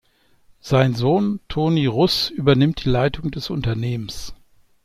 Sein 0.61 0.95
Sohn, 0.95 1.41
Toni 1.47 1.85
Russ 1.85 2.31
übernimmt 2.31 2.83
die 2.85 2.89
Leitung 2.89 3.29
des 3.29 3.51
Unternehmens. 3.51 4.33